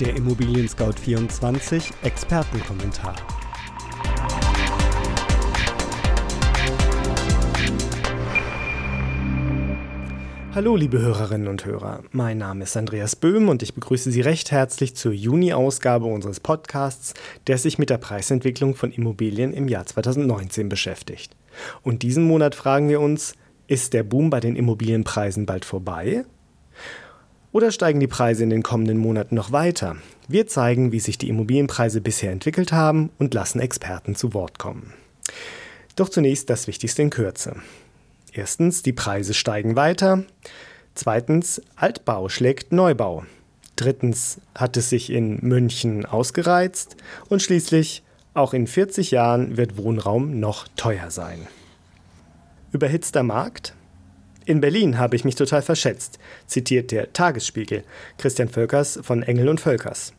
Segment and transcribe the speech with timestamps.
[0.00, 3.16] Der Immobilien Scout 24 Expertenkommentar.
[10.54, 14.52] Hallo liebe Hörerinnen und Hörer, mein Name ist Andreas Böhm und ich begrüße Sie recht
[14.52, 17.14] herzlich zur Juni-Ausgabe unseres Podcasts,
[17.48, 21.34] der sich mit der Preisentwicklung von Immobilien im Jahr 2019 beschäftigt.
[21.82, 23.34] Und diesen Monat fragen wir uns,
[23.66, 26.24] ist der Boom bei den Immobilienpreisen bald vorbei?
[27.50, 29.96] Oder steigen die Preise in den kommenden Monaten noch weiter?
[30.28, 34.92] Wir zeigen, wie sich die Immobilienpreise bisher entwickelt haben und lassen Experten zu Wort kommen.
[35.96, 37.56] Doch zunächst das Wichtigste in Kürze.
[38.32, 40.24] Erstens, die Preise steigen weiter.
[40.94, 43.24] Zweitens, Altbau schlägt Neubau.
[43.76, 46.96] Drittens, hat es sich in München ausgereizt.
[47.30, 48.02] Und schließlich,
[48.34, 51.46] auch in 40 Jahren wird Wohnraum noch teuer sein.
[52.72, 53.74] Überhitzter Markt?
[54.48, 57.84] In Berlin habe ich mich total verschätzt, zitiert der Tagesspiegel
[58.16, 60.14] Christian Völkers von Engel und Völkers.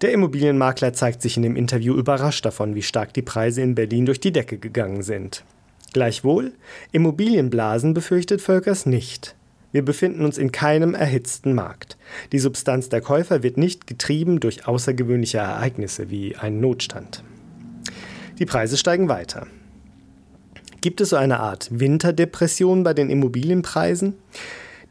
[0.00, 4.06] Der Immobilienmakler zeigt sich in dem Interview überrascht davon, wie stark die Preise in Berlin
[4.06, 5.44] durch die Decke gegangen sind.
[5.92, 6.54] Gleichwohl,
[6.92, 9.36] Immobilienblasen befürchtet Völkers nicht.
[9.72, 11.98] Wir befinden uns in keinem erhitzten Markt.
[12.32, 17.24] Die Substanz der Käufer wird nicht getrieben durch außergewöhnliche Ereignisse wie einen Notstand.
[18.38, 19.46] Die Preise steigen weiter.
[20.80, 24.14] Gibt es so eine Art Winterdepression bei den Immobilienpreisen?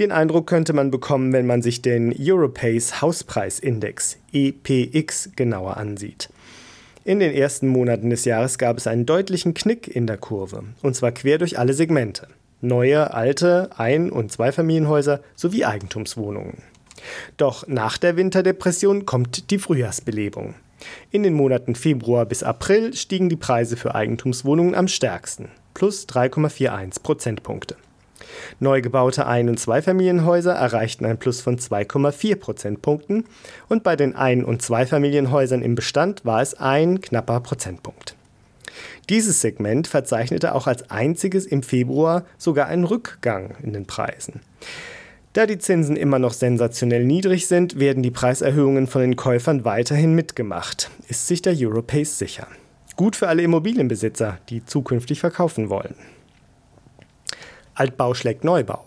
[0.00, 6.28] Den Eindruck könnte man bekommen, wenn man sich den Europace Hauspreisindex EPX genauer ansieht.
[7.04, 10.96] In den ersten Monaten des Jahres gab es einen deutlichen Knick in der Kurve, und
[10.96, 12.26] zwar quer durch alle Segmente.
[12.60, 16.64] Neue, alte, Ein- und Zweifamilienhäuser sowie Eigentumswohnungen.
[17.36, 20.56] Doch nach der Winterdepression kommt die Frühjahrsbelebung.
[21.12, 27.02] In den Monaten Februar bis April stiegen die Preise für Eigentumswohnungen am stärksten plus 3,41
[27.02, 27.76] Prozentpunkte.
[28.60, 33.24] Neu gebaute Ein- und Zweifamilienhäuser erreichten ein Plus von 2,4 Prozentpunkten
[33.68, 38.16] und bei den Ein- und Zweifamilienhäusern im Bestand war es ein knapper Prozentpunkt.
[39.10, 44.40] Dieses Segment verzeichnete auch als einziges im Februar sogar einen Rückgang in den Preisen.
[45.34, 50.14] Da die Zinsen immer noch sensationell niedrig sind, werden die Preiserhöhungen von den Käufern weiterhin
[50.14, 52.46] mitgemacht, ist sich der Europace sicher.
[52.96, 55.94] Gut für alle Immobilienbesitzer, die zukünftig verkaufen wollen.
[57.74, 58.86] Altbau schlägt Neubau.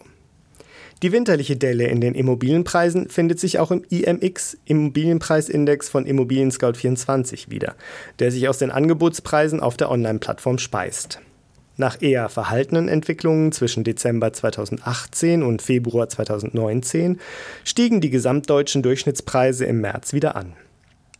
[1.03, 6.73] Die winterliche Delle in den Immobilienpreisen findet sich auch im IMX Immobilienpreisindex von Immobilien Scout
[6.73, 7.75] 24 wieder,
[8.17, 11.21] der sich aus den Angebotspreisen auf der Online-Plattform speist.
[11.77, 17.19] Nach eher verhaltenen Entwicklungen zwischen Dezember 2018 und Februar 2019
[17.63, 20.55] stiegen die gesamtdeutschen Durchschnittspreise im März wieder an.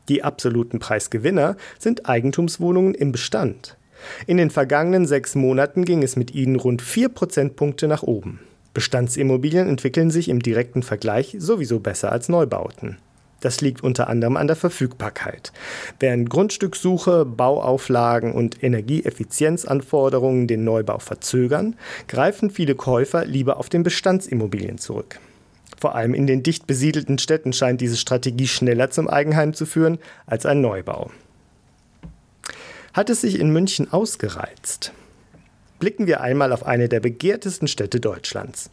[0.10, 3.78] Die absoluten Preisgewinner sind Eigentumswohnungen im Bestand.
[4.28, 8.40] In den vergangenen sechs Monaten ging es mit ihnen rund vier Prozentpunkte nach oben.
[8.74, 12.98] Bestandsimmobilien entwickeln sich im direkten Vergleich sowieso besser als Neubauten.
[13.42, 15.54] Das liegt unter anderem an der Verfügbarkeit.
[16.00, 21.76] Während Grundstückssuche, Bauauflagen und Energieeffizienzanforderungen den Neubau verzögern,
[22.08, 25.20] greifen viele Käufer lieber auf den Bestandsimmobilien zurück.
[25.80, 29.98] Vor allem in den dicht besiedelten Städten scheint diese Strategie schneller zum Eigenheim zu führen
[30.26, 31.10] als ein Neubau.
[32.94, 34.92] Hat es sich in München ausgereizt?
[35.80, 38.70] Blicken wir einmal auf eine der begehrtesten Städte Deutschlands.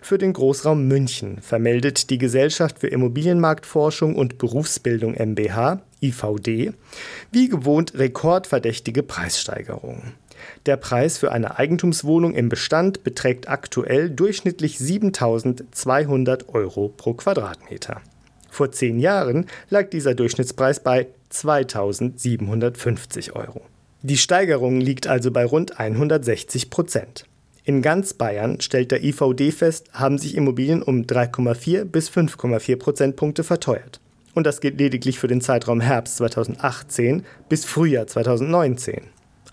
[0.00, 6.72] Für den Großraum München vermeldet die Gesellschaft für Immobilienmarktforschung und Berufsbildung MBH, IVD,
[7.32, 10.14] wie gewohnt rekordverdächtige Preissteigerungen.
[10.66, 18.00] Der Preis für eine Eigentumswohnung im Bestand beträgt aktuell durchschnittlich 7200 Euro pro Quadratmeter.
[18.50, 23.60] Vor zehn Jahren lag dieser Durchschnittspreis bei 2750 Euro.
[24.02, 27.24] Die Steigerung liegt also bei rund 160 Prozent.
[27.64, 33.42] In ganz Bayern, stellt der IVD fest, haben sich Immobilien um 3,4 bis 5,4 Prozentpunkte
[33.42, 34.00] verteuert.
[34.34, 39.02] Und das gilt lediglich für den Zeitraum Herbst 2018 bis Frühjahr 2019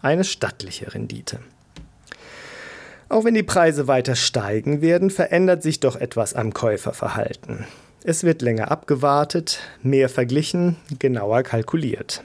[0.04, 1.40] eine stattliche Rendite.
[3.10, 7.66] Auch wenn die Preise weiter steigen werden, verändert sich doch etwas am Käuferverhalten.
[8.04, 12.24] Es wird länger abgewartet, mehr verglichen, genauer kalkuliert.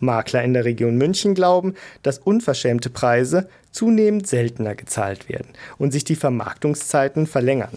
[0.00, 6.04] Makler in der Region München glauben, dass unverschämte Preise zunehmend seltener gezahlt werden und sich
[6.04, 7.76] die Vermarktungszeiten verlängern.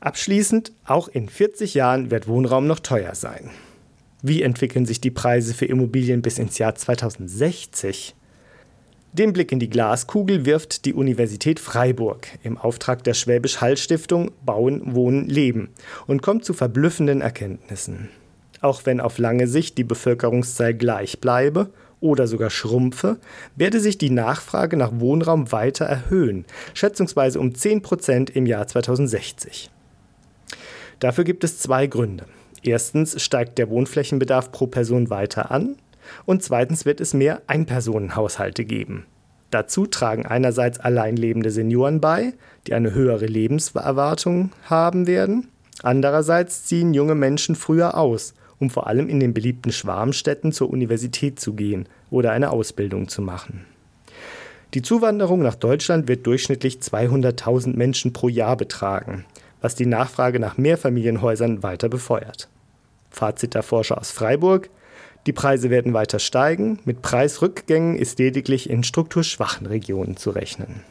[0.00, 3.50] Abschließend, auch in 40 Jahren wird Wohnraum noch teuer sein.
[4.24, 8.14] Wie entwickeln sich die Preise für Immobilien bis ins Jahr 2060?
[9.12, 14.30] Den Blick in die Glaskugel wirft die Universität Freiburg im Auftrag der Schwäbisch Hall Stiftung
[14.46, 15.70] Bauen, Wohnen, Leben
[16.06, 18.10] und kommt zu verblüffenden Erkenntnissen.
[18.60, 21.70] Auch wenn auf lange Sicht die Bevölkerungszahl gleich bleibe
[22.00, 23.18] oder sogar schrumpfe,
[23.56, 29.68] werde sich die Nachfrage nach Wohnraum weiter erhöhen, schätzungsweise um 10 Prozent im Jahr 2060.
[31.00, 32.26] Dafür gibt es zwei Gründe.
[32.62, 35.76] Erstens steigt der Wohnflächenbedarf pro Person weiter an
[36.24, 39.06] und zweitens wird es mehr Einpersonenhaushalte geben.
[39.50, 42.32] Dazu tragen einerseits alleinlebende Senioren bei,
[42.66, 45.48] die eine höhere Lebenserwartung haben werden.
[45.82, 51.38] Andererseits ziehen junge Menschen früher aus, um vor allem in den beliebten Schwarmstädten zur Universität
[51.38, 53.66] zu gehen oder eine Ausbildung zu machen.
[54.74, 59.26] Die Zuwanderung nach Deutschland wird durchschnittlich 200.000 Menschen pro Jahr betragen,
[59.62, 62.50] was die Nachfrage nach Mehrfamilienhäusern weiter befeuert.
[63.10, 64.68] Fazit der Forscher aus Freiburg.
[65.26, 66.80] Die Preise werden weiter steigen.
[66.84, 70.82] Mit Preisrückgängen ist lediglich in strukturschwachen Regionen zu rechnen.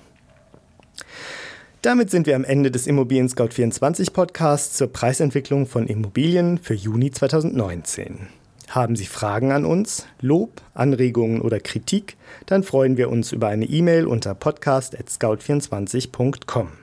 [1.82, 6.76] Damit sind wir am Ende des Immobilien Scout 24 Podcasts zur Preisentwicklung von Immobilien für
[6.76, 8.28] Juni 2019.
[8.70, 12.16] Haben Sie Fragen an uns, Lob, Anregungen oder Kritik,
[12.46, 16.81] dann freuen wir uns über eine E-Mail unter podcast@scout24.com.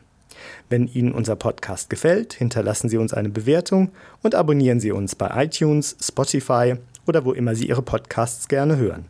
[0.68, 3.90] Wenn Ihnen unser Podcast gefällt, hinterlassen Sie uns eine Bewertung
[4.22, 6.74] und abonnieren Sie uns bei iTunes, Spotify
[7.06, 9.06] oder wo immer Sie Ihre Podcasts gerne hören.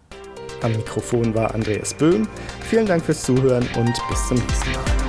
[0.62, 2.26] Am Mikrofon war Andreas Böhm.
[2.68, 5.07] Vielen Dank fürs Zuhören und bis zum nächsten Mal.